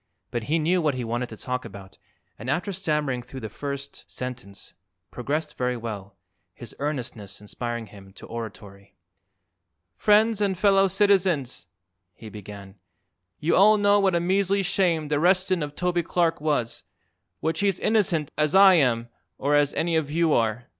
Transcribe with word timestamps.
But 0.31 0.45
he 0.45 0.57
knew 0.57 0.81
what 0.81 0.95
he 0.95 1.03
wanted 1.03 1.29
to 1.29 1.37
talk 1.37 1.63
about 1.63 1.99
and 2.39 2.49
after 2.49 2.73
stammering 2.73 3.21
through 3.21 3.41
the 3.41 3.49
first 3.51 4.03
sentence, 4.11 4.73
progressed 5.11 5.55
very 5.59 5.77
well, 5.77 6.17
his 6.55 6.73
earnestness 6.79 7.39
inspiring 7.39 7.85
him 7.85 8.11
to 8.13 8.25
oratory. 8.25 8.95
"Friends 9.97 10.41
and 10.41 10.57
fellow 10.57 10.87
citizens," 10.87 11.67
he 12.15 12.29
began; 12.29 12.79
"you 13.37 13.55
all 13.55 13.77
know 13.77 13.99
what 13.99 14.15
a 14.15 14.19
measly 14.19 14.63
shame 14.63 15.07
the 15.07 15.19
arrestin' 15.19 15.61
of 15.61 15.75
Toby 15.75 16.01
Clark 16.01 16.41
was, 16.41 16.81
which 17.39 17.59
he's 17.59 17.77
innocent 17.77 18.31
as 18.39 18.55
I 18.55 18.73
am 18.73 19.07
or 19.37 19.53
as 19.53 19.71
any 19.75 19.95
of 19.95 20.09
you 20.09 20.33
are. 20.33 20.65